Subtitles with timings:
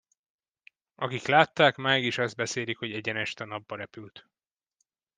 [0.95, 4.29] Akik látták, máig is azt beszélik, hogy egyenest a napba repült.